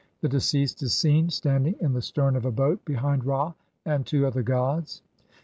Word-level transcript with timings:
52) 0.21 0.21
the 0.21 0.29
deceased 0.31 0.81
is 0.81 0.95
seen 0.95 1.29
standing 1.29 1.75
in 1.79 1.93
the 1.93 2.01
stern 2.01 2.35
of 2.35 2.43
a 2.43 2.49
boat 2.51 2.83
behind 2.85 3.23
Ra 3.23 3.53
and 3.85 4.03
two 4.03 4.25
other 4.25 4.41
gods. 4.41 5.03